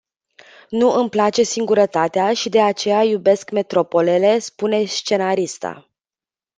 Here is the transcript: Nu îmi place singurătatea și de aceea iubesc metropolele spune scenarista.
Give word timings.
Nu 0.69 0.89
îmi 0.89 1.09
place 1.09 1.43
singurătatea 1.43 2.33
și 2.33 2.49
de 2.49 2.61
aceea 2.61 3.03
iubesc 3.03 3.49
metropolele 3.51 4.39
spune 4.39 4.85
scenarista. 4.85 5.89